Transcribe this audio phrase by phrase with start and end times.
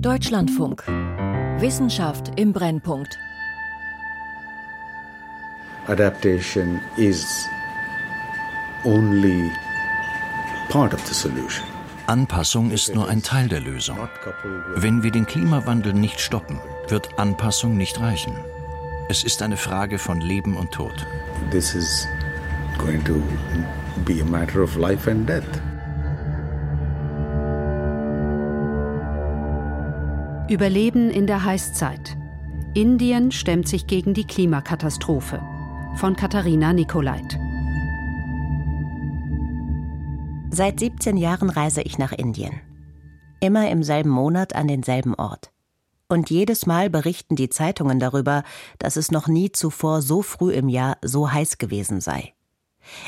[0.00, 0.86] Deutschlandfunk.
[1.58, 3.18] Wissenschaft im Brennpunkt.
[5.88, 7.48] Adaptation is
[8.84, 9.50] only
[10.68, 11.66] part of the solution.
[12.06, 13.98] Anpassung ist nur ein Teil der Lösung.
[14.76, 18.36] Wenn wir den Klimawandel nicht stoppen, wird Anpassung nicht reichen.
[19.08, 20.94] Es ist eine Frage von Leben und Tod.
[21.50, 22.06] This is
[22.78, 23.20] going to
[24.04, 25.60] be a matter of life and death.
[30.48, 32.16] Überleben in der Heißzeit.
[32.72, 35.42] Indien stemmt sich gegen die Klimakatastrophe.
[35.96, 37.38] Von Katharina Nikolait.
[40.50, 42.62] Seit 17 Jahren reise ich nach Indien.
[43.40, 45.52] Immer im selben Monat an denselben Ort.
[46.08, 48.42] Und jedes Mal berichten die Zeitungen darüber,
[48.78, 52.32] dass es noch nie zuvor so früh im Jahr so heiß gewesen sei.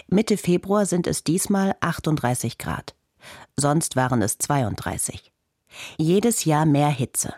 [0.08, 2.94] Mitte Februar sind es diesmal 38 Grad.
[3.56, 5.29] Sonst waren es 32.
[5.96, 7.34] Jedes Jahr mehr Hitze.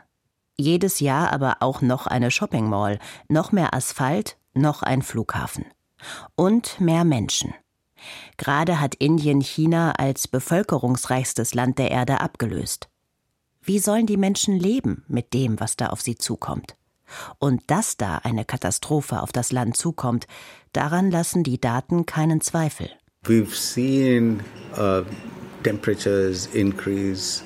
[0.57, 2.99] Jedes Jahr aber auch noch eine Shopping Mall,
[3.29, 5.67] noch mehr Asphalt, noch ein Flughafen.
[6.35, 7.55] Und mehr Menschen.
[8.37, 12.89] Gerade hat Indien China als bevölkerungsreichstes Land der Erde abgelöst.
[13.63, 16.77] Wie sollen die Menschen leben mit dem, was da auf sie zukommt?
[17.39, 20.27] Und dass da eine Katastrophe auf das Land zukommt,
[20.73, 22.91] daran lassen die Daten keinen Zweifel.
[23.25, 24.41] We've seen
[24.77, 25.03] uh,
[25.63, 27.45] temperatures increase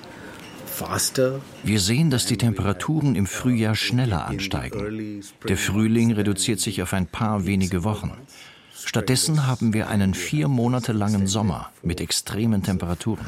[1.63, 5.23] wir sehen, dass die Temperaturen im Frühjahr schneller ansteigen.
[5.49, 8.13] Der Frühling reduziert sich auf ein paar wenige Wochen.
[8.85, 13.27] Stattdessen haben wir einen vier Monate langen Sommer mit extremen Temperaturen.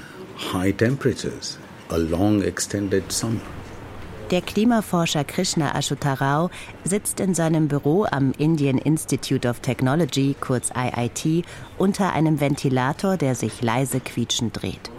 [4.30, 6.50] Der Klimaforscher Krishna Ashutarao
[6.84, 11.46] sitzt in seinem Büro am Indian Institute of Technology, kurz IIT,
[11.78, 14.90] unter einem Ventilator, der sich leise quietschend dreht.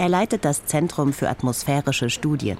[0.00, 2.56] Er leitet das Zentrum für atmosphärische Studien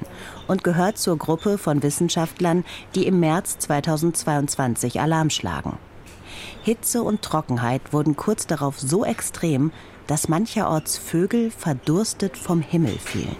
[0.46, 5.78] und gehört zur Gruppe von Wissenschaftlern, die im März 2022 Alarm schlagen.
[6.62, 9.72] Hitze und Trockenheit wurden kurz darauf so extrem,
[10.06, 13.36] dass mancherorts Vögel verdurstet vom Himmel fielen.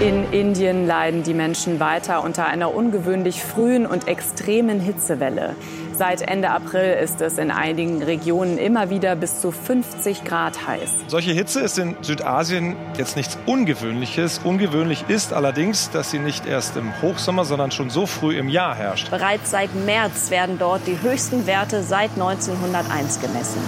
[0.00, 5.56] In Indien leiden die Menschen weiter unter einer ungewöhnlich frühen und extremen Hitzewelle.
[5.96, 10.90] Seit Ende April ist es in einigen Regionen immer wieder bis zu 50 Grad heiß.
[11.06, 14.40] Solche Hitze ist in Südasien jetzt nichts Ungewöhnliches.
[14.42, 18.74] Ungewöhnlich ist allerdings, dass sie nicht erst im Hochsommer, sondern schon so früh im Jahr
[18.74, 19.08] herrscht.
[19.10, 23.62] Bereits seit März werden dort die höchsten Werte seit 1901 gemessen.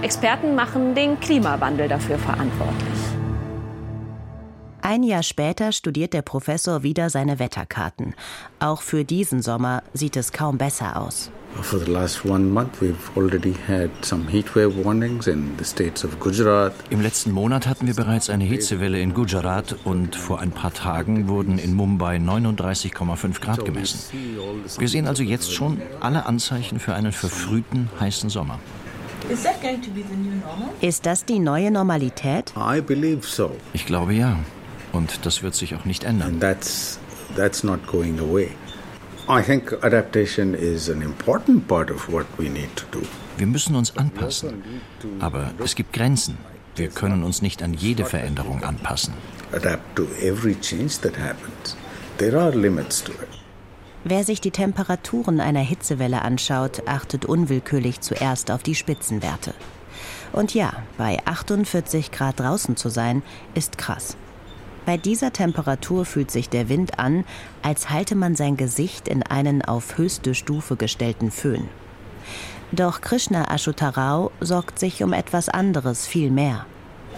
[0.00, 2.98] Experten machen den Klimawandel dafür verantwortlich.
[4.80, 8.14] Ein Jahr später studiert der Professor wieder seine Wetterkarten.
[8.60, 11.32] Auch für diesen Sommer sieht es kaum besser aus.
[11.62, 16.18] For the last one month we've already had some heatwave warnings in the states of
[16.20, 16.74] Gujarat.
[16.90, 21.28] Im letzten Monat hatten wir bereits eine Hitzewelle in Gujarat und vor ein paar Tagen
[21.28, 23.98] wurden in Mumbai 39,5 Grad gemessen.
[24.78, 28.58] Wir sehen also jetzt schon alle Anzeichen für einen verfrühten heißen Sommer.
[30.80, 32.52] Ist das die neue Normalität?
[33.72, 34.38] Ich glaube ja.
[34.92, 36.38] Und das wird sich auch nicht ändern.
[36.40, 36.98] That's,
[37.36, 38.50] that's not going away.
[39.26, 43.00] I think adaptation is an important part of what we need to do.
[43.38, 44.62] Wir müssen uns anpassen.
[45.20, 46.36] Aber es gibt Grenzen.
[46.76, 49.14] Wir können uns nicht an jede Veränderung anpassen.
[49.52, 51.74] Adapt to every change that happens.
[52.18, 53.28] There are limits to it.
[54.04, 59.54] Wer sich die Temperaturen einer Hitzewelle anschaut, achtet unwillkürlich zuerst auf die Spitzenwerte.
[60.32, 63.22] Und ja, bei 48 Grad draußen zu sein,
[63.54, 64.18] ist krass.
[64.86, 67.24] Bei dieser Temperatur fühlt sich der Wind an,
[67.62, 71.68] als halte man sein Gesicht in einen auf höchste Stufe gestellten Föhn.
[72.72, 76.66] Doch Krishna Ashutarao sorgt sich um etwas anderes viel mehr.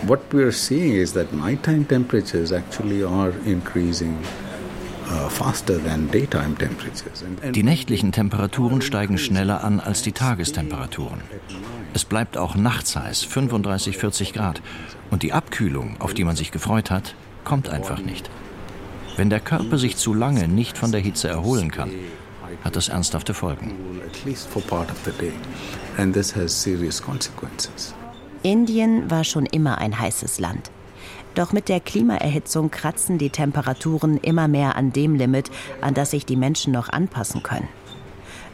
[0.03, 4.15] What we are seeing is that nighttime temperatures actually are increasing
[5.09, 5.29] uh,
[7.53, 11.21] die nächtlichen Temperaturen steigen schneller an als die Tagestemperaturen.
[11.95, 14.61] Es bleibt auch nachts heiß, 35, 40 Grad.
[15.11, 17.15] Und die Abkühlung, auf die man sich gefreut hat,
[17.47, 18.29] kommt einfach nicht.
[19.17, 21.91] Wenn der Körper sich zu lange nicht von der Hitze erholen kann,
[22.63, 23.75] hat das ernsthafte Folgen.
[28.43, 30.71] Indien war schon immer ein heißes Land.
[31.35, 35.51] Doch mit der Klimaerhitzung kratzen die Temperaturen immer mehr an dem Limit,
[35.81, 37.69] an das sich die Menschen noch anpassen können.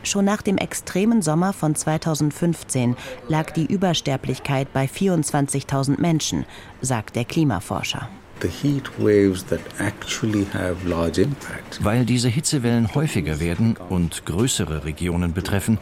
[0.04, 2.96] Schon nach dem extremen Sommer von 2015
[3.28, 6.44] lag die Übersterblichkeit bei 24.000 Menschen,
[6.80, 8.08] sagt der Klimaforscher.
[11.80, 15.78] Weil diese Hitzewellen häufiger werden und größere Regionen betreffen,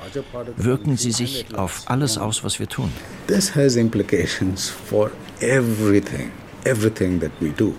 [0.57, 2.91] wirken sie sich auf alles aus, was wir tun.
[3.27, 5.11] This has implications for
[5.41, 6.31] everything,
[6.65, 7.75] everything that we do.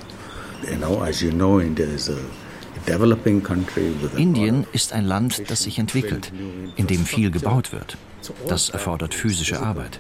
[4.17, 6.31] Indien ist ein Land, das sich entwickelt,
[6.75, 7.97] in dem viel gebaut wird.
[8.47, 9.99] Das erfordert physische Arbeit.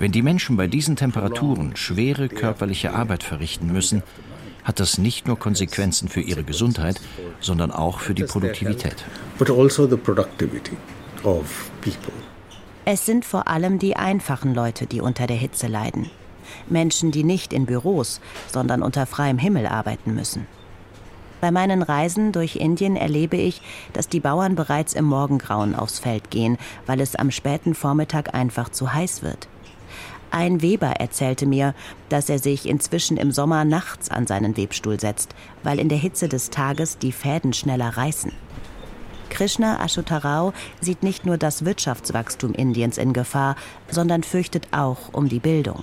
[0.00, 4.02] Wenn die Menschen bei diesen Temperaturen schwere körperliche Arbeit verrichten müssen,
[4.64, 6.98] hat das nicht nur Konsequenzen für ihre Gesundheit,
[7.38, 9.04] sondern auch für die Produktivität.
[9.38, 9.68] Also
[12.86, 16.08] es sind vor allem die einfachen Leute, die unter der Hitze leiden.
[16.70, 20.46] Menschen, die nicht in Büros, sondern unter freiem Himmel arbeiten müssen.
[21.42, 23.60] Bei meinen Reisen durch Indien erlebe ich,
[23.92, 26.56] dass die Bauern bereits im Morgengrauen aufs Feld gehen,
[26.86, 29.46] weil es am späten Vormittag einfach zu heiß wird.
[30.30, 31.74] Ein Weber erzählte mir,
[32.08, 36.28] dass er sich inzwischen im Sommer nachts an seinen Webstuhl setzt, weil in der Hitze
[36.28, 38.32] des Tages die Fäden schneller reißen.
[39.28, 43.56] Krishna Ashutharao sieht nicht nur das Wirtschaftswachstum Indiens in Gefahr,
[43.90, 45.82] sondern fürchtet auch um die Bildung.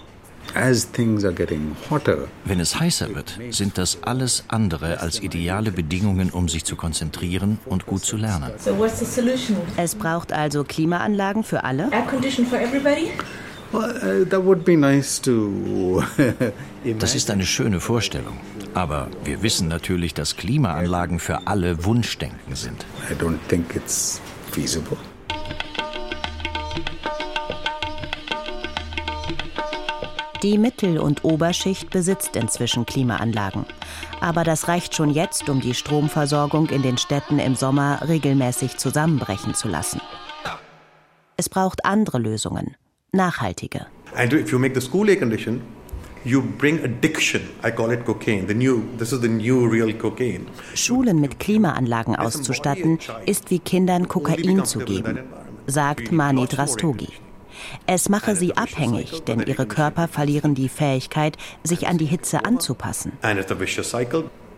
[2.45, 7.59] Wenn es heißer wird, sind das alles andere als ideale Bedingungen, um sich zu konzentrieren
[7.65, 8.51] und gut zu lernen.
[9.77, 11.89] Es braucht also Klimaanlagen für alle?
[16.99, 18.37] Das ist eine schöne Vorstellung.
[18.73, 22.85] Aber wir wissen natürlich, dass Klimaanlagen für alle Wunschdenken sind.
[23.09, 24.21] I don't think it's
[24.51, 24.97] feasible.
[30.43, 33.65] Die Mittel- und Oberschicht besitzt inzwischen Klimaanlagen.
[34.21, 39.55] Aber das reicht schon jetzt, um die Stromversorgung in den Städten im Sommer regelmäßig zusammenbrechen
[39.55, 39.99] zu lassen.
[41.37, 42.75] Es braucht andere Lösungen,
[43.11, 43.87] nachhaltige.
[44.15, 45.61] And if you make the school air condition.
[50.75, 55.19] Schulen mit Klimaanlagen auszustatten, ist wie Kindern Kokain zu geben,
[55.67, 57.09] sagt Manit Rastogi.
[57.85, 63.13] Es mache sie abhängig, denn ihre Körper verlieren die Fähigkeit, sich an die Hitze anzupassen.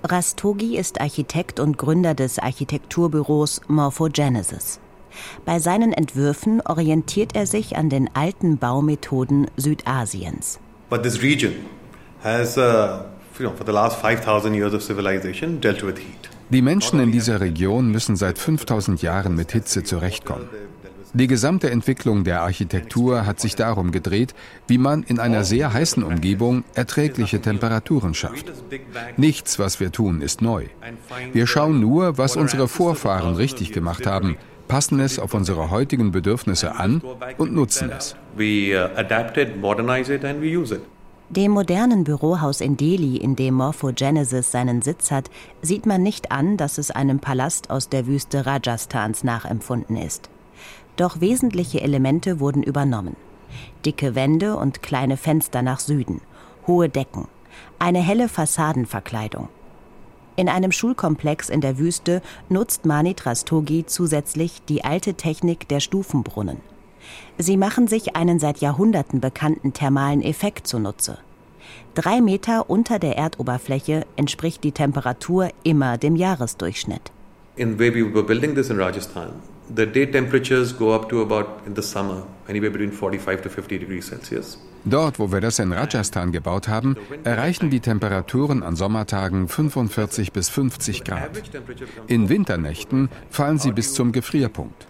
[0.03, 4.79] Rastogi ist Architekt und Gründer des Architekturbüros Morphogenesis.
[5.45, 10.59] Bei seinen Entwürfen orientiert er sich an den alten Baumethoden Südasiens.
[10.89, 11.53] But this region
[12.23, 13.05] has, uh,
[13.39, 16.29] you know, for the last 5000 years of civilization dealt with heat.
[16.51, 20.49] Die Menschen in dieser Region müssen seit 5000 Jahren mit Hitze zurechtkommen.
[21.13, 24.35] Die gesamte Entwicklung der Architektur hat sich darum gedreht,
[24.67, 28.51] wie man in einer sehr heißen Umgebung erträgliche Temperaturen schafft.
[29.17, 30.65] Nichts, was wir tun, ist neu.
[31.33, 34.37] Wir schauen nur, was unsere Vorfahren richtig gemacht haben,
[34.69, 37.01] passen es auf unsere heutigen Bedürfnisse an
[37.37, 38.15] und nutzen es.
[41.29, 45.29] Dem modernen Bürohaus in Delhi, in dem Morphogenesis seinen Sitz hat,
[45.61, 50.29] sieht man nicht an, dass es einem Palast aus der Wüste Rajasthans nachempfunden ist.
[50.95, 53.15] Doch wesentliche Elemente wurden übernommen.
[53.85, 56.21] Dicke Wände und kleine Fenster nach Süden,
[56.67, 57.27] hohe Decken,
[57.79, 59.49] eine helle Fassadenverkleidung.
[60.39, 66.61] In einem Schulkomplex in der Wüste nutzt Manit Rastogi zusätzlich die alte Technik der Stufenbrunnen.
[67.37, 71.17] Sie machen sich einen seit Jahrhunderten bekannten thermalen Effekt zunutze.
[71.93, 77.11] Drei Meter unter der Erdoberfläche entspricht die Temperatur immer dem Jahresdurchschnitt.
[77.57, 79.33] In where we were building this in Rajasthan,
[79.75, 83.77] the day temperatures go up to about in the summer anywhere between 45 to 50
[83.77, 84.57] degrees Celsius.
[84.85, 90.49] Dort, wo wir das in Rajasthan gebaut haben, erreichen die Temperaturen an Sommertagen 45 bis
[90.49, 91.41] 50 Grad.
[92.07, 94.87] In Winternächten fallen sie bis zum Gefrierpunkt.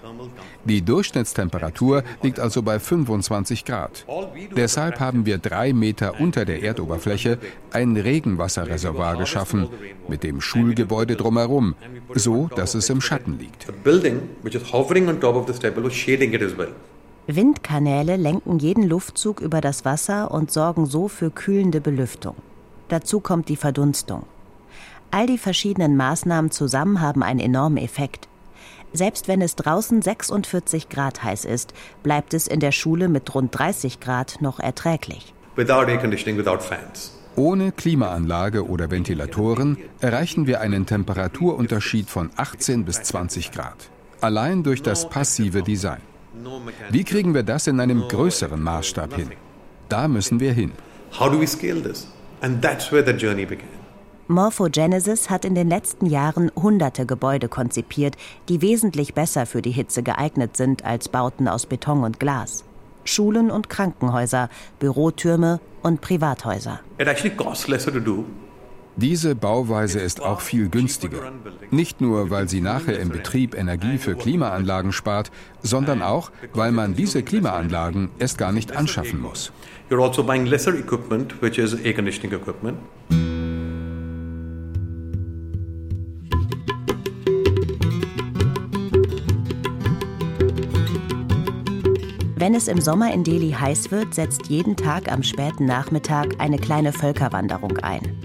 [0.65, 4.05] Die Durchschnittstemperatur liegt also bei 25 Grad.
[4.55, 7.39] Deshalb haben wir drei Meter unter der Erdoberfläche
[7.71, 9.69] ein Regenwasserreservoir geschaffen,
[10.07, 11.75] mit dem Schulgebäude drumherum,
[12.13, 13.67] so dass es im Schatten liegt.
[17.35, 22.35] Windkanäle lenken jeden Luftzug über das Wasser und sorgen so für kühlende Belüftung.
[22.87, 24.23] Dazu kommt die Verdunstung.
[25.11, 28.27] All die verschiedenen Maßnahmen zusammen haben einen enormen Effekt.
[28.93, 33.57] Selbst wenn es draußen 46 Grad heiß ist, bleibt es in der Schule mit rund
[33.57, 35.33] 30 Grad noch erträglich.
[37.35, 43.89] Ohne Klimaanlage oder Ventilatoren erreichen wir einen Temperaturunterschied von 18 bis 20 Grad.
[44.19, 46.01] Allein durch das passive Design.
[46.91, 49.31] Wie kriegen wir das in einem größeren Maßstab hin?
[49.89, 50.71] Da müssen wir hin.
[51.19, 52.07] How do we scale this?
[52.41, 53.67] And that's where the journey began.
[54.27, 58.15] Morphogenesis hat in den letzten Jahren hunderte Gebäude konzipiert,
[58.47, 62.63] die wesentlich besser für die Hitze geeignet sind als Bauten aus Beton und Glas.
[63.05, 66.79] Schulen und Krankenhäuser, Bürotürme und Privathäuser.
[69.01, 71.31] Diese Bauweise ist auch viel günstiger.
[71.71, 76.95] Nicht nur, weil sie nachher im Betrieb Energie für Klimaanlagen spart, sondern auch, weil man
[76.95, 79.53] diese Klimaanlagen erst gar nicht anschaffen muss.
[92.35, 96.57] Wenn es im Sommer in Delhi heiß wird, setzt jeden Tag am späten Nachmittag eine
[96.57, 98.17] kleine Völkerwanderung ein.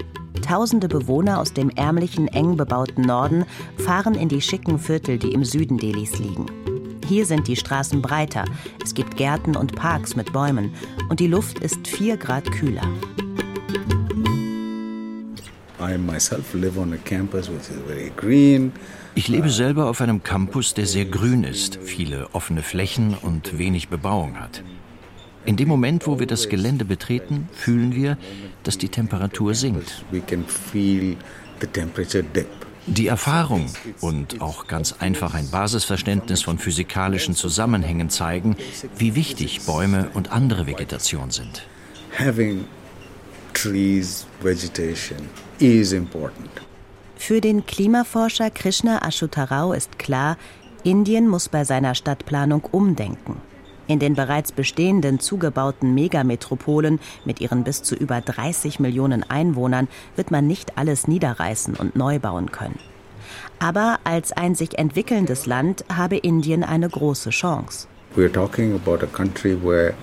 [0.45, 3.45] Tausende Bewohner aus dem ärmlichen, eng bebauten Norden
[3.77, 6.45] fahren in die schicken Viertel, die im Süden Delhis liegen.
[7.07, 8.45] Hier sind die Straßen breiter,
[8.83, 10.71] es gibt Gärten und Parks mit Bäumen
[11.09, 12.87] und die Luft ist 4 Grad kühler.
[19.15, 23.89] Ich lebe selber auf einem Campus, der sehr grün ist, viele offene Flächen und wenig
[23.89, 24.63] Bebauung hat.
[25.45, 28.17] In dem Moment, wo wir das Gelände betreten, fühlen wir,
[28.63, 30.03] dass die Temperatur sinkt.
[32.87, 33.65] Die Erfahrung
[34.01, 38.55] und auch ganz einfach ein Basisverständnis von physikalischen Zusammenhängen zeigen,
[38.97, 41.63] wie wichtig Bäume und andere Vegetation sind.
[42.17, 42.65] Having
[43.53, 45.19] trees, vegetation
[45.59, 46.49] is important.
[47.15, 50.37] Für den Klimaforscher Krishna Ashutarao ist klar,
[50.83, 53.41] Indien muss bei seiner Stadtplanung umdenken.
[53.87, 60.31] In den bereits bestehenden zugebauten Megametropolen mit ihren bis zu über 30 Millionen Einwohnern wird
[60.31, 62.79] man nicht alles niederreißen und neu bauen können.
[63.59, 67.87] Aber als ein sich entwickelndes Land habe Indien eine große Chance.
[68.15, 69.93] We are talking about a country where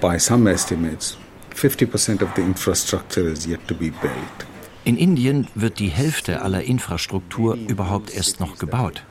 [0.00, 1.16] by some estimates
[1.54, 4.46] 50% of the infrastructure is yet to be built.
[4.84, 9.02] In Indien wird die Hälfte aller Infrastruktur überhaupt erst noch gebaut.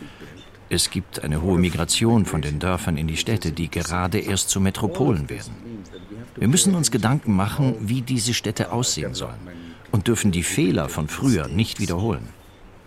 [0.70, 4.60] Es gibt eine hohe Migration von den Dörfern in die Städte, die gerade erst zu
[4.60, 5.54] Metropolen werden.
[6.36, 9.40] Wir müssen uns Gedanken machen, wie diese Städte aussehen sollen
[9.92, 12.28] und dürfen die Fehler von früher nicht wiederholen.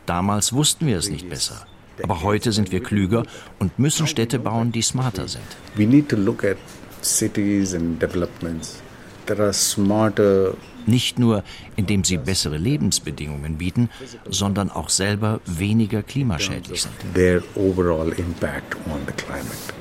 [0.06, 1.66] Damals wussten wir es nicht besser.
[2.02, 3.24] Aber heute sind wir klüger
[3.58, 5.44] und müssen Städte bauen, die smarter sind.
[5.74, 6.56] We need to look at
[7.02, 8.82] cities and developments
[9.26, 10.54] that are smarter
[10.86, 11.42] nicht nur,
[11.76, 13.88] indem sie bessere Lebensbedingungen bieten,
[14.28, 16.94] sondern auch selber weniger klimaschädlich sind.
[17.14, 19.74] Their overall impact on the climate.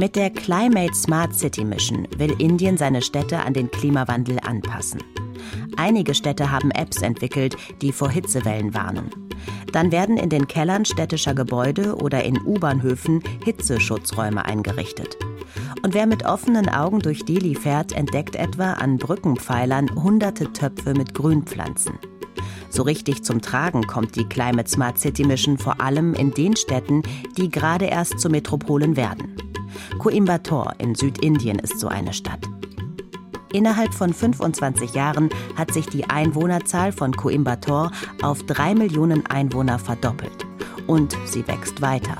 [0.00, 5.02] Mit der Climate Smart City Mission will Indien seine Städte an den Klimawandel anpassen.
[5.76, 9.10] Einige Städte haben Apps entwickelt, die vor Hitzewellen warnen.
[9.72, 15.16] Dann werden in den Kellern städtischer Gebäude oder in U-Bahnhöfen Hitzeschutzräume eingerichtet.
[15.82, 21.14] Und wer mit offenen Augen durch Delhi fährt, entdeckt etwa an Brückenpfeilern hunderte Töpfe mit
[21.14, 21.98] Grünpflanzen.
[22.70, 27.02] So richtig zum Tragen kommt die Climate Smart City Mission vor allem in den Städten,
[27.36, 29.36] die gerade erst zu Metropolen werden.
[29.98, 32.46] Coimbatore in Südindien ist so eine Stadt.
[33.52, 37.90] Innerhalb von 25 Jahren hat sich die Einwohnerzahl von Coimbatore
[38.22, 40.46] auf drei Millionen Einwohner verdoppelt.
[40.86, 42.18] Und sie wächst weiter.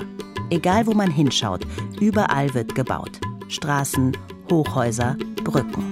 [0.49, 1.65] Egal wo man hinschaut,
[1.99, 3.19] überall wird gebaut.
[3.47, 4.17] Straßen,
[4.49, 5.91] Hochhäuser, Brücken.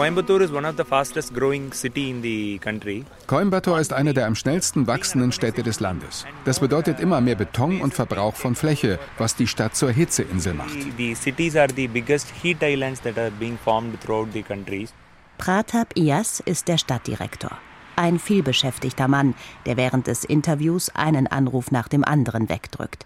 [0.00, 3.04] Coimbatore is one of the fastest growing city in the country.
[3.26, 6.24] Coimbatore ist eine der am schnellsten wachsenden Städte des Landes.
[6.46, 10.74] Das bedeutet immer mehr Beton und Verbrauch von Fläche, was die Stadt zur Hitzeinsel macht.
[10.96, 14.88] The cities are the biggest heat islands that are being formed throughout the country.
[15.36, 17.58] Pratap Iyas ist der Stadtdirektor.
[17.96, 19.34] Ein vielbeschäftigter Mann,
[19.66, 23.04] der während des Interviews einen Anruf nach dem anderen wegdrückt.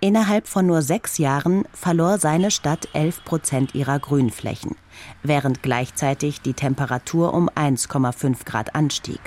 [0.00, 4.76] Innerhalb von nur sechs Jahren verlor seine Stadt 11 Prozent ihrer Grünflächen,
[5.22, 9.20] während gleichzeitig die Temperatur um 1,5 Grad anstieg.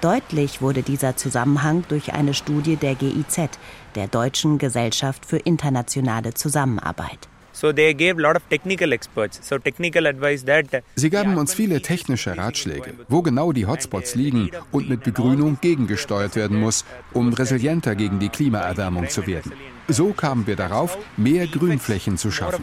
[0.00, 3.58] Deutlich wurde dieser Zusammenhang durch eine Studie der GIZ,
[3.94, 7.28] der Deutschen Gesellschaft für internationale Zusammenarbeit.
[7.56, 9.40] So they gave lot of technical experts.
[9.42, 14.50] So technical advice that Sie gaben uns viele technische Ratschläge, wo genau die Hotspots liegen
[14.72, 16.84] und mit Begrünung gegengesteuert werden muss,
[17.14, 19.52] um resilienter gegen die Klimaerwärmung zu werden.
[19.88, 22.62] So kamen wir darauf, mehr Grünflächen zu schaffen.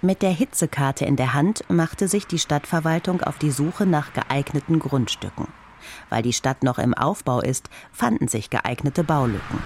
[0.00, 4.78] Mit der Hitzekarte in der Hand machte sich die Stadtverwaltung auf die Suche nach geeigneten
[4.78, 5.48] Grundstücken.
[6.10, 9.58] Weil die Stadt noch im Aufbau ist, fanden sich geeignete Baulücken.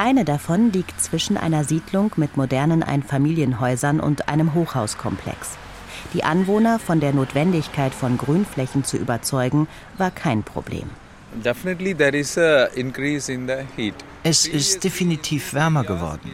[0.00, 5.58] Eine davon liegt zwischen einer Siedlung mit modernen Einfamilienhäusern und einem Hochhauskomplex.
[6.12, 10.88] Die Anwohner von der Notwendigkeit von Grünflächen zu überzeugen, war kein Problem.
[14.22, 16.30] Es ist definitiv wärmer geworden.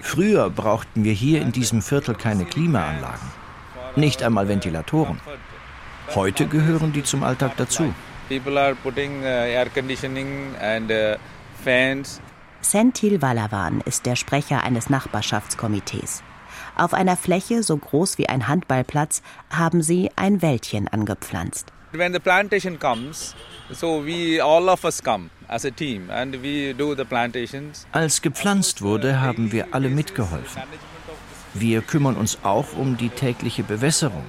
[0.00, 3.28] Früher brauchten wir hier in diesem Viertel keine Klimaanlagen,
[3.94, 5.20] nicht einmal Ventilatoren.
[6.14, 7.92] Heute gehören die zum Alltag dazu.
[8.30, 10.90] People are putting air conditioning and
[11.62, 12.22] fans.
[12.62, 16.22] Senthil Valavan ist der Sprecher eines Nachbarschaftskomitees.
[16.76, 21.72] Auf einer Fläche so groß wie ein Handballplatz haben sie ein Wäldchen angepflanzt.
[21.92, 23.34] When the plantation comes,
[23.72, 27.86] so we all of us come as a team and we do the plantations.
[27.92, 30.62] Als gepflanzt wurde, haben wir alle mitgeholfen.
[31.54, 34.24] Wir kümmern uns auch um die tägliche Bewässerung.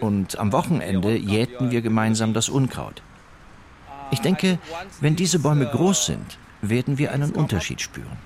[0.00, 3.02] Und am Wochenende jäten wir gemeinsam das Unkraut.
[4.10, 4.58] Ich denke,
[5.00, 8.18] wenn diese Bäume groß sind, werden wir einen Unterschied spüren.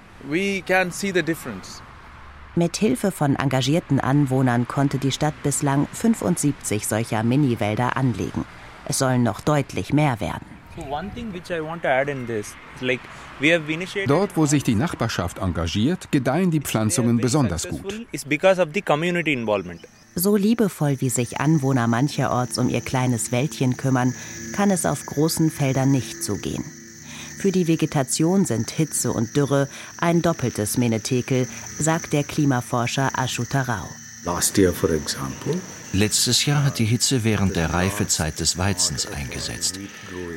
[2.54, 8.44] Mit Hilfe von engagierten Anwohnern konnte die Stadt bislang 75 solcher Mini-Wälder anlegen.
[8.84, 10.44] Es sollen noch deutlich mehr werden.
[14.06, 18.06] Dort, wo sich die Nachbarschaft engagiert, gedeihen die Pflanzungen besonders gut.
[20.14, 24.14] So liebevoll wie sich Anwohner mancherorts um ihr kleines Wäldchen kümmern,
[24.54, 26.64] kann es auf großen Feldern nicht zugehen.
[27.42, 33.88] Für die Vegetation sind Hitze und Dürre ein doppeltes Menetekel, sagt der Klimaforscher Ashuta Rao.
[34.25, 35.58] Last year, for example,
[35.92, 39.80] Letztes Jahr hat die Hitze während der Reifezeit des Weizens eingesetzt.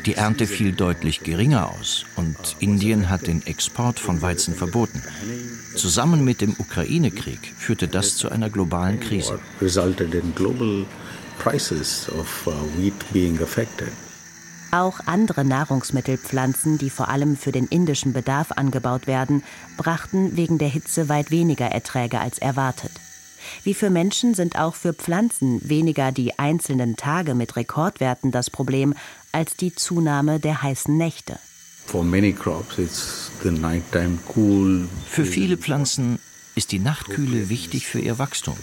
[0.07, 5.03] Die Ernte fiel deutlich geringer aus und Indien hat den Export von Weizen verboten.
[5.75, 9.39] Zusammen mit dem Ukraine-Krieg führte das zu einer globalen Krise.
[14.71, 19.43] Auch andere Nahrungsmittelpflanzen, die vor allem für den indischen Bedarf angebaut werden,
[19.77, 22.91] brachten wegen der Hitze weit weniger Erträge als erwartet.
[23.63, 28.93] Wie für Menschen sind auch für Pflanzen weniger die einzelnen Tage mit Rekordwerten das Problem
[29.31, 31.39] als die Zunahme der heißen Nächte.
[35.07, 36.19] Für viele Pflanzen
[36.55, 38.57] ist die Nachtkühle wichtig für ihr Wachstum.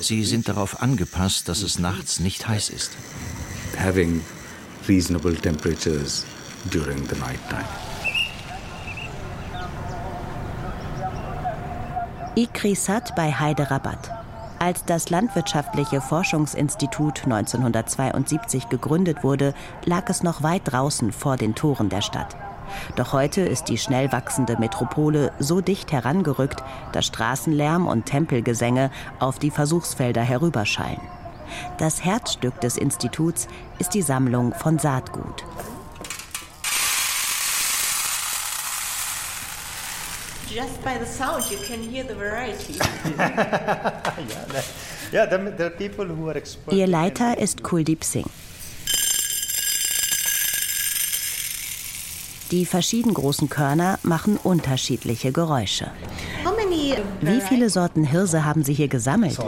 [0.00, 2.92] Sie sind darauf angepasst, dass es nachts nicht heiß ist.
[3.78, 4.22] Having
[4.88, 6.24] reasonable temperatures
[6.70, 7.66] during the night time.
[12.34, 14.10] Ikrisat bei Hyderabad.
[14.58, 21.88] Als das Landwirtschaftliche Forschungsinstitut 1972 gegründet wurde, lag es noch weit draußen vor den Toren
[21.88, 22.36] der Stadt.
[22.96, 26.62] Doch heute ist die schnell wachsende Metropole so dicht herangerückt,
[26.92, 31.00] dass Straßenlärm und Tempelgesänge auf die Versuchsfelder herüberschallen.
[31.78, 35.44] Das Herzstück des Instituts ist die Sammlung von Saatgut.
[40.54, 42.74] just by the sound you can hear the variety.
[45.12, 48.28] yeah, there are people who are expert Ihr Leiter ist Kuldeep Singh.
[52.50, 55.90] Die verschieden großen Körner machen unterschiedliche Geräusche.
[57.22, 59.38] Wie viele Sorten Hirse haben Sie hier gesammelt?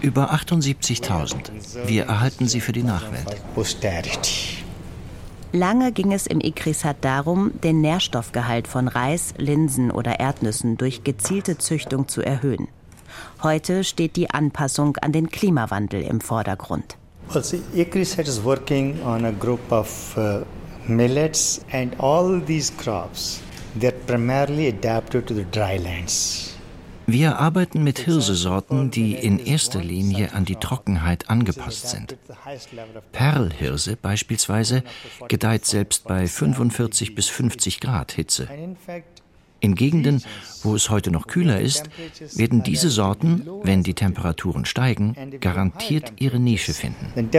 [0.00, 1.86] Über 78.000.
[1.86, 3.36] Wir erhalten sie für die Nachwelt.
[5.52, 11.56] Lange ging es im Ikrisat darum, den Nährstoffgehalt von Reis, Linsen oder Erdnüssen durch gezielte
[11.56, 12.68] Züchtung zu erhöhen.
[13.42, 16.96] Heute steht die Anpassung an den Klimawandel im Vordergrund.
[17.30, 20.40] See, Ikrisat is working on a group of uh,
[20.86, 23.40] millets and all these crops.
[23.78, 26.47] They're primarily adapted to the drylands.
[27.10, 32.18] Wir arbeiten mit Hirsesorten, die in erster Linie an die Trockenheit angepasst sind.
[33.12, 34.82] Perlhirse beispielsweise
[35.26, 38.46] gedeiht selbst bei 45 bis 50 Grad Hitze.
[39.60, 40.22] In Gegenden,
[40.62, 41.88] wo es heute noch kühler ist,
[42.36, 47.30] werden diese Sorten, wenn die Temperaturen steigen, garantiert ihre Nische finden.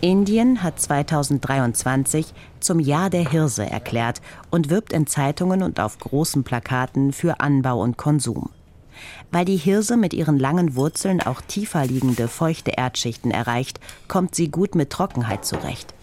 [0.00, 6.44] Indien hat 2023 zum Jahr der Hirse erklärt und wirbt in Zeitungen und auf großen
[6.44, 8.50] Plakaten für Anbau und Konsum.
[9.30, 14.50] Weil die Hirse mit ihren langen Wurzeln auch tiefer liegende feuchte Erdschichten erreicht, kommt sie
[14.50, 15.94] gut mit Trockenheit zurecht.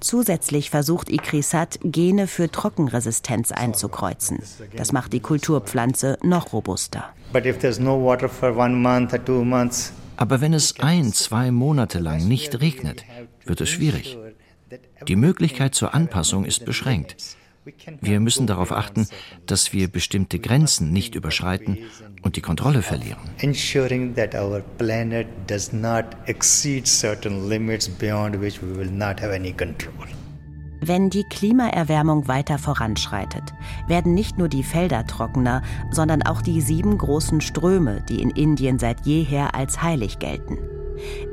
[0.00, 4.40] Zusätzlich versucht Ikrisat, Gene für Trockenresistenz einzukreuzen.
[4.76, 7.04] Das macht die Kulturpflanze noch robuster.
[10.18, 13.04] Aber wenn es ein, zwei Monate lang nicht regnet,
[13.46, 14.16] wird es schwierig.
[15.06, 17.16] Die Möglichkeit zur Anpassung ist beschränkt.
[18.00, 19.08] Wir müssen darauf achten,
[19.46, 21.78] dass wir bestimmte Grenzen nicht überschreiten
[22.22, 23.18] und die Kontrolle verlieren.
[23.38, 29.34] Ensuring that our planet does not exceed certain limits beyond which we will not have
[29.34, 30.06] any control.
[30.80, 33.42] Wenn die Klimaerwärmung weiter voranschreitet,
[33.88, 38.78] werden nicht nur die Felder trockener, sondern auch die sieben großen Ströme, die in Indien
[38.78, 40.58] seit jeher als heilig gelten.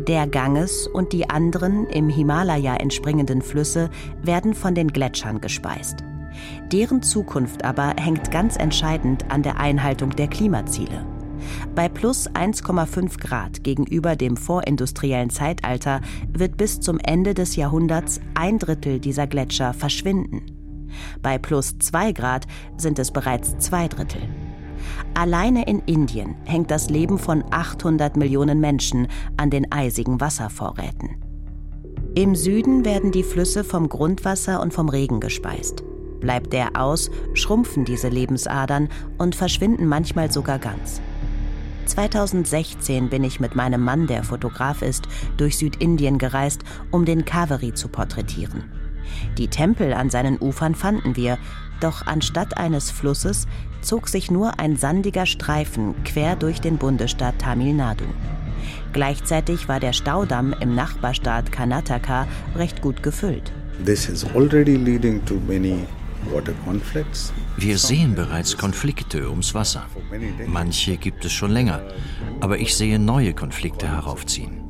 [0.07, 3.89] Der Ganges und die anderen im Himalaya entspringenden Flüsse
[4.21, 6.03] werden von den Gletschern gespeist.
[6.71, 11.05] Deren Zukunft aber hängt ganz entscheidend an der Einhaltung der Klimaziele.
[11.75, 18.59] Bei plus 1,5 Grad gegenüber dem vorindustriellen Zeitalter wird bis zum Ende des Jahrhunderts ein
[18.59, 20.45] Drittel dieser Gletscher verschwinden.
[21.21, 22.45] Bei plus 2 Grad
[22.77, 24.21] sind es bereits zwei Drittel.
[25.13, 31.17] Alleine in Indien hängt das Leben von 800 Millionen Menschen an den eisigen Wasservorräten.
[32.15, 35.83] Im Süden werden die Flüsse vom Grundwasser und vom Regen gespeist.
[36.19, 41.01] Bleibt der aus, schrumpfen diese Lebensadern und verschwinden manchmal sogar ganz.
[41.85, 47.73] 2016 bin ich mit meinem Mann, der Fotograf ist, durch Südindien gereist, um den Kaveri
[47.73, 48.82] zu porträtieren.
[49.37, 51.37] Die Tempel an seinen Ufern fanden wir,
[51.79, 53.47] doch anstatt eines Flusses
[53.81, 58.05] zog sich nur ein sandiger Streifen quer durch den Bundesstaat Tamil Nadu.
[58.93, 63.51] Gleichzeitig war der Staudamm im Nachbarstaat Karnataka recht gut gefüllt.
[63.83, 65.85] This is already leading to many
[66.31, 67.33] water conflicts.
[67.57, 69.85] Wir sehen bereits Konflikte ums Wasser.
[70.47, 71.81] Manche gibt es schon länger,
[72.39, 74.62] aber ich sehe neue Konflikte heraufziehen.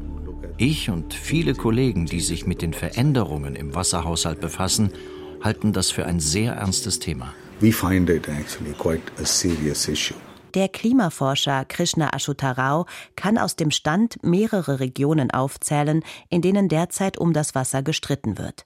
[0.66, 4.94] Ich und viele Kollegen, die sich mit den Veränderungen im Wasserhaushalt befassen,
[5.42, 7.34] halten das für ein sehr ernstes Thema.
[7.60, 10.16] We find it actually quite a serious issue.
[10.54, 12.86] Der Klimaforscher Krishna Ashutarao
[13.18, 18.66] kann aus dem Stand mehrere Regionen aufzählen, in denen derzeit um das Wasser gestritten wird.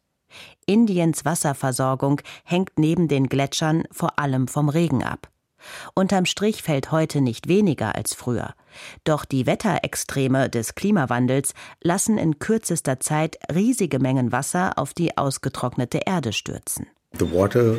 [0.67, 5.31] Indiens Wasserversorgung hängt neben den Gletschern vor allem vom Regen ab.
[5.93, 8.53] Unterm Strich fällt heute nicht weniger als früher.
[9.03, 16.01] Doch die Wetterextreme des Klimawandels lassen in kürzester Zeit riesige Mengen Wasser auf die ausgetrocknete
[16.05, 16.87] Erde stürzen.
[17.17, 17.77] The water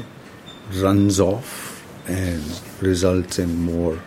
[0.80, 3.98] runs off and results in more.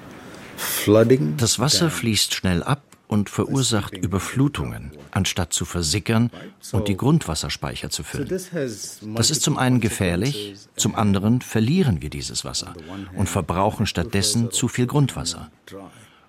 [1.37, 6.31] Das Wasser fließt schnell ab und verursacht Überflutungen, anstatt zu versickern
[6.71, 8.29] und die Grundwasserspeicher zu füllen.
[8.29, 12.73] Das ist zum einen gefährlich, zum anderen verlieren wir dieses Wasser
[13.17, 15.51] und verbrauchen stattdessen zu viel Grundwasser.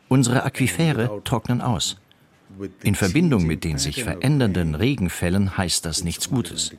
[0.08, 1.98] Unsere Aquifere trocknen aus.
[2.82, 6.72] In Verbindung mit den sich verändernden Regenfällen heißt das nichts Gutes.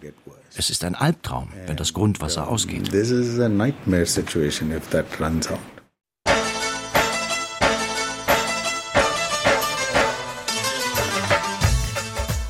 [0.56, 2.92] Es ist ein Albtraum, wenn das Grundwasser ausgeht.
[2.92, 5.60] This is a nightmare situation if that runs out.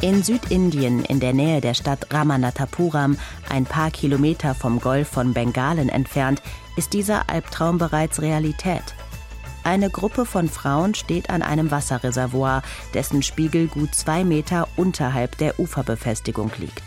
[0.03, 5.89] In Südindien, in der Nähe der Stadt Ramanathapuram, ein paar Kilometer vom Golf von Bengalen
[5.89, 6.41] entfernt,
[6.77, 8.95] ist dieser Albtraum bereits Realität.
[9.65, 12.63] Eine Gruppe von Frauen steht an einem Wasserreservoir,
[12.95, 16.85] dessen Spiegel gut zwei Meter unterhalb der Uferbefestigung liegt.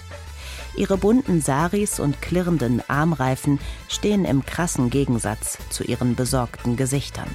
[0.76, 3.60] Ihre bunten Saris und klirrenden Armreifen
[3.90, 7.32] stehen im krassen Gegensatz zu ihren besorgten Gesichtern.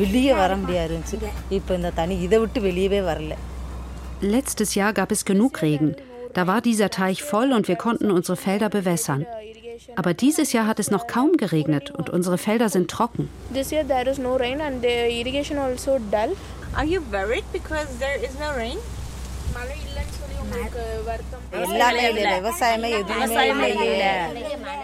[0.00, 3.34] வெளியே வர முடியாது இருந்துச்சு இப்போ இந்த தண்ணி இதை விட்டு வெளியவே வரல
[4.23, 5.97] Letztes Jahr gab es genug Regen.
[6.33, 9.25] Da war dieser Teich voll und wir konnten unsere Felder bewässern.
[9.97, 13.27] Aber dieses Jahr hat es noch kaum geregnet und unsere Felder sind trocken.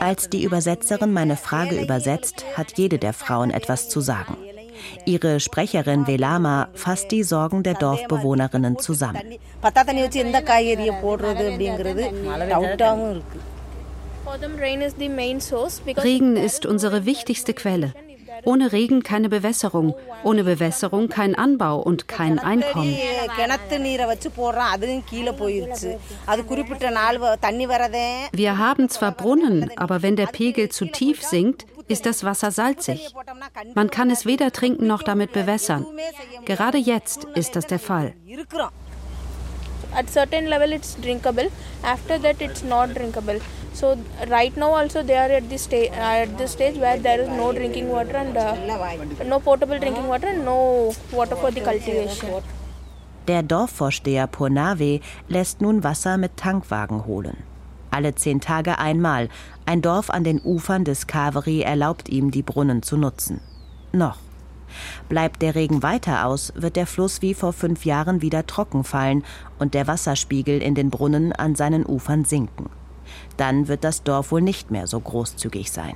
[0.02, 4.36] Als die Übersetzerin meine Frage übersetzt, hat jede der Frauen etwas zu sagen.
[5.06, 9.22] Ihre Sprecherin Velama fasst die Sorgen der Dorfbewohnerinnen zusammen.
[16.04, 17.94] Regen ist unsere wichtigste Quelle.
[18.46, 22.98] Ohne Regen keine Bewässerung, ohne Bewässerung kein Anbau und kein Einkommen.
[28.32, 33.14] Wir haben zwar Brunnen, aber wenn der Pegel zu tief sinkt, ist das Wasser salzig.
[33.76, 35.86] Man kann es weder trinken noch damit bewässern.
[36.46, 38.14] Gerade jetzt ist das der Fall.
[53.28, 57.38] Der Dorfvorsteher Purnave lässt nun Wasser mit Tankwagen holen.
[57.92, 59.30] Alle zehn Tage einmal,
[59.70, 63.40] ein Dorf an den Ufern des Kaveri erlaubt ihm, die Brunnen zu nutzen.
[63.92, 64.18] Noch.
[65.10, 69.24] Bleibt der Regen weiter aus, wird der Fluss wie vor fünf Jahren wieder trocken fallen
[69.60, 72.72] und der Wasserspiegel in den Brunnen an seinen Ufern sinken.
[73.38, 75.94] Dann wird das Dorf wohl nicht mehr so großzügig sein.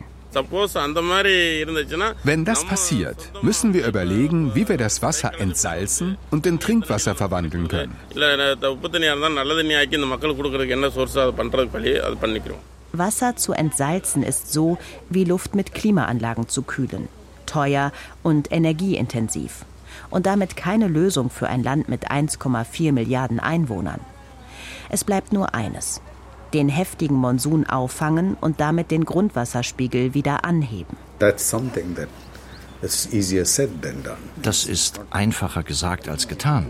[2.23, 7.67] Wenn das passiert, müssen wir überlegen, wie wir das Wasser entsalzen und in Trinkwasser verwandeln
[7.67, 7.95] können.
[12.95, 14.77] Wasser zu entsalzen ist so,
[15.09, 17.07] wie Luft mit Klimaanlagen zu kühlen.
[17.47, 19.65] Teuer und energieintensiv.
[20.11, 23.99] Und damit keine Lösung für ein Land mit 1,4 Milliarden Einwohnern.
[24.89, 26.01] Es bleibt nur eines.
[26.53, 30.95] Den heftigen Monsun auffangen und damit den Grundwasserspiegel wieder anheben.
[31.17, 32.09] That's something that
[32.83, 34.17] is easier said than done.
[34.43, 36.67] Das ist einfacher gesagt als getan.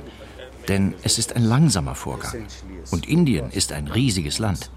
[0.70, 2.46] Denn es ist ein langsamer Vorgang.
[2.92, 4.72] Und Indien ist ein riesiges Land.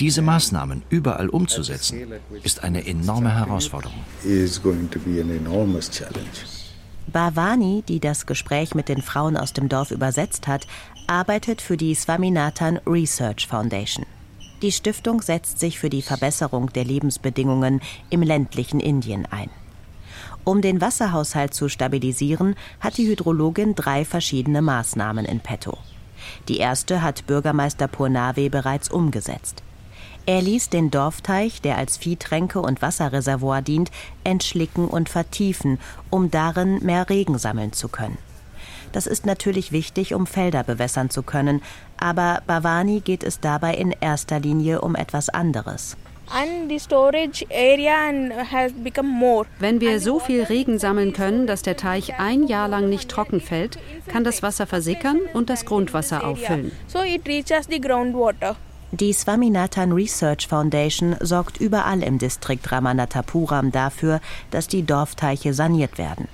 [0.00, 2.10] Diese Maßnahmen überall umzusetzen,
[2.42, 3.98] ist eine enorme Herausforderung.
[4.24, 6.46] Is going to be an enormous challenge.
[7.06, 10.66] Bhavani, die das Gespräch mit den Frauen aus dem Dorf übersetzt hat,
[11.06, 14.06] arbeitet für die Swaminathan Research Foundation.
[14.62, 19.50] Die Stiftung setzt sich für die Verbesserung der Lebensbedingungen im ländlichen Indien ein.
[20.44, 25.76] Um den Wasserhaushalt zu stabilisieren, hat die Hydrologin drei verschiedene Maßnahmen in petto.
[26.48, 29.62] Die erste hat Bürgermeister Purnave bereits umgesetzt.
[30.30, 33.90] Er ließ den Dorfteich, der als Viehtränke und Wasserreservoir dient,
[34.22, 38.16] entschlicken und vertiefen, um darin mehr Regen sammeln zu können.
[38.92, 41.62] Das ist natürlich wichtig, um Felder bewässern zu können,
[41.98, 45.96] aber Bhavani geht es dabei in erster Linie um etwas anderes.
[49.58, 53.40] Wenn wir so viel Regen sammeln können, dass der Teich ein Jahr lang nicht trocken
[53.40, 56.70] fällt, kann das Wasser versickern und das Grundwasser auffüllen.
[58.92, 66.26] Die Swaminathan Research Foundation sorgt überall im Distrikt Ramanathapuram dafür, dass die Dorfteiche saniert werden.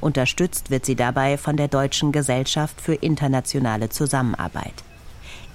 [0.00, 4.74] Unterstützt wird sie dabei von der Deutschen Gesellschaft für internationale Zusammenarbeit.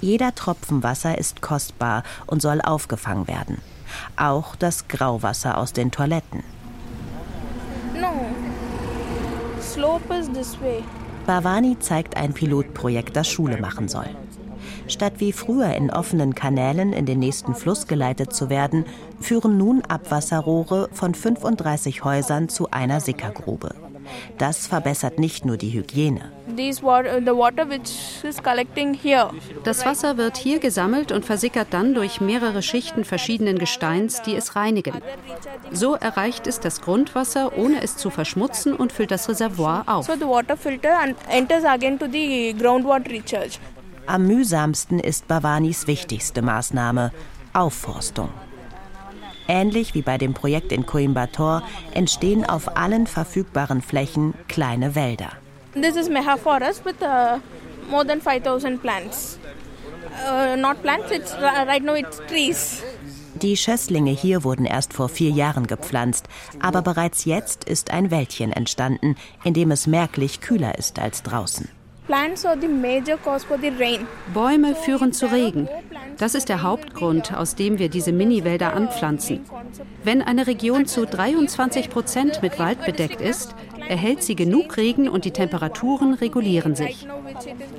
[0.02, 3.60] Jeder Tropfen Wasser ist kostbar und soll aufgefangen werden.
[4.18, 6.44] Auch das Grauwasser aus den Toiletten.
[7.94, 8.26] No.
[9.62, 10.84] Slope is this way.
[11.26, 14.10] Bhavani zeigt ein Pilotprojekt, das Schule machen soll.
[14.88, 18.86] Statt wie früher in offenen Kanälen in den nächsten Fluss geleitet zu werden,
[19.20, 23.76] führen nun Abwasserrohre von 35 Häusern zu einer Sickergrube.
[24.38, 26.32] Das verbessert nicht nur die Hygiene.
[29.64, 34.56] Das Wasser wird hier gesammelt und versickert dann durch mehrere Schichten verschiedenen Gesteins, die es
[34.56, 34.94] reinigen.
[35.72, 40.08] So erreicht es das Grundwasser, ohne es zu verschmutzen und füllt das Reservoir auf.
[44.06, 47.12] Am mühsamsten ist Bhavanis wichtigste Maßnahme
[47.54, 48.30] Aufforstung.
[49.48, 51.64] Ähnlich wie bei dem Projekt in Coimbatore
[51.94, 55.30] entstehen auf allen verfügbaren Flächen kleine Wälder.
[55.74, 57.40] This is Meha Forest with uh,
[57.90, 59.40] more than 5000 plants.
[60.28, 62.84] Uh, not plants, it's, right now it's trees.
[63.36, 66.28] Die Schösslinge hier wurden erst vor vier Jahren gepflanzt,
[66.62, 71.68] aber bereits jetzt ist ein Wäldchen entstanden, in dem es merklich kühler ist als draußen.
[74.34, 75.70] Bäume führen zu Regen.
[76.18, 79.46] Das ist der Hauptgrund, aus dem wir diese Mini-Wälder anpflanzen.
[80.04, 83.56] Wenn eine Region zu 23 Prozent mit Wald bedeckt ist,
[83.88, 87.08] erhält sie genug Regen und die Temperaturen regulieren sich.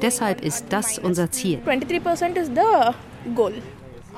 [0.01, 1.61] Deshalb ist das unser Ziel.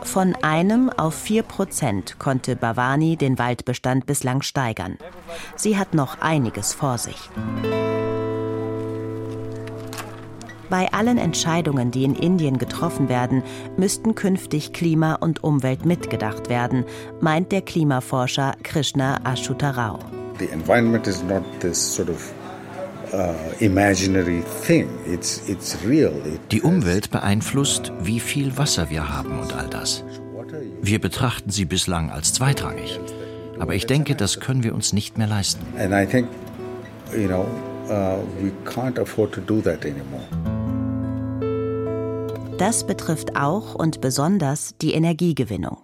[0.02, 4.98] Von einem auf vier Prozent konnte Bhavani den Waldbestand bislang steigern.
[5.56, 7.30] Sie hat noch einiges vor sich.
[10.68, 13.42] Bei allen Entscheidungen, die in Indien getroffen werden,
[13.76, 16.84] müssten künftig Klima und Umwelt mitgedacht werden,
[17.20, 19.98] meint der Klimaforscher Krishna Ashutharao.
[20.38, 22.32] The environment is not this sort of
[23.12, 23.32] uh,
[26.50, 30.04] die Umwelt beeinflusst, wie viel Wasser wir haben und all das.
[30.82, 33.00] Wir betrachten sie bislang als zweitrangig.
[33.58, 35.64] Aber ich denke, das können wir uns nicht mehr leisten.
[35.78, 36.28] And I think,
[37.16, 37.46] you know,
[37.88, 40.26] uh, we can't afford to do that anymore.
[42.58, 45.76] Das betrifft auch und besonders die Energiegewinnung.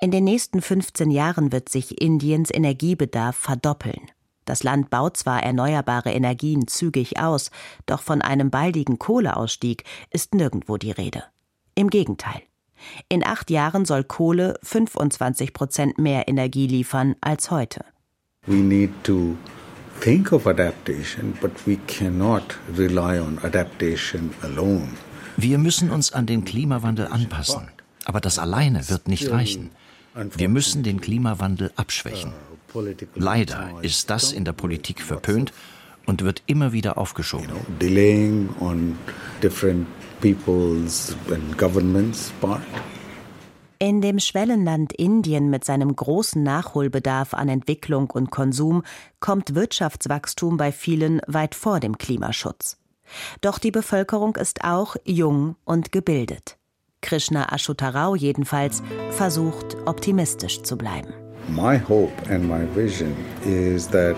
[0.00, 4.02] In den nächsten 15 Jahren wird sich Indiens Energiebedarf verdoppeln.
[4.44, 7.50] Das Land baut zwar erneuerbare Energien zügig aus,
[7.86, 11.24] doch von einem baldigen Kohleausstieg ist nirgendwo die Rede.
[11.74, 12.42] Im Gegenteil.
[13.08, 17.84] In acht Jahren soll Kohle 25 Prozent mehr Energie liefern als heute.
[18.46, 19.36] We need to
[20.00, 24.90] think of adaptation, but we cannot rely on adaptation alone.
[25.40, 27.68] Wir müssen uns an den Klimawandel anpassen.
[28.04, 29.70] Aber das alleine wird nicht reichen.
[30.36, 32.32] Wir müssen den Klimawandel abschwächen.
[33.14, 35.52] Leider ist das in der Politik verpönt
[36.06, 37.50] und wird immer wieder aufgeschoben.
[37.80, 38.98] Delaying on
[39.40, 39.86] different
[40.20, 42.62] people's and governments' part.
[43.78, 48.82] In dem Schwellenland Indien mit seinem großen Nachholbedarf an Entwicklung und Konsum
[49.20, 52.77] kommt Wirtschaftswachstum bei vielen weit vor dem Klimaschutz.
[53.40, 56.58] Doch die Bevölkerung ist auch jung und gebildet.
[57.00, 61.12] Krishna Ashutharao jedenfalls versucht optimistisch zu bleiben.
[61.48, 63.14] My hope and my vision
[63.46, 64.16] is that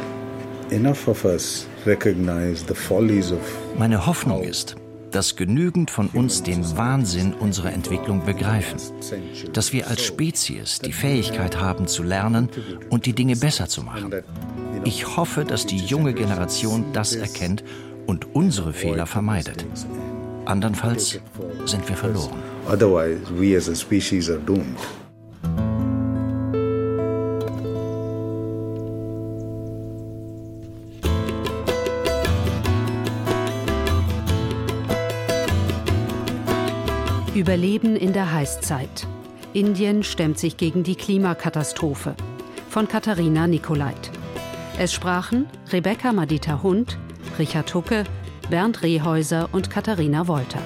[0.70, 3.38] enough of us recognize the follies of
[3.78, 4.76] Meine Hoffnung ist,
[5.10, 8.80] dass genügend von uns den Wahnsinn unserer Entwicklung begreifen,
[9.52, 12.48] dass wir als Spezies die Fähigkeit haben zu lernen
[12.88, 14.12] und die Dinge besser zu machen.
[14.84, 17.62] Ich hoffe, dass die junge Generation das erkennt
[18.10, 19.64] und unsere Fehler vermeidet.
[20.44, 21.20] Andernfalls
[21.64, 22.42] sind wir verloren.
[22.68, 24.76] Otherwise, we as a species are doomed.
[37.32, 39.06] Überleben in der Heißzeit.
[39.52, 42.16] Indien stemmt sich gegen die Klimakatastrophe
[42.68, 44.10] von Katharina Nikolait.
[44.78, 46.98] Es sprachen Rebecca Madita Hund,
[47.40, 48.04] Richard Hucke,
[48.50, 50.60] Bernd Rehäuser und Katharina Wolter.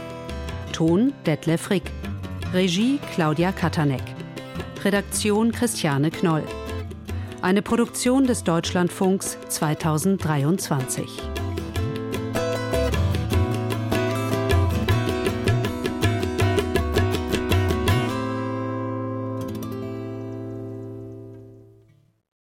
[0.72, 1.84] Ton Detlef Rick.
[2.52, 4.02] Regie Claudia Katanek.
[4.84, 6.42] Redaktion Christiane Knoll.
[7.42, 11.33] Eine Produktion des Deutschlandfunks 2023.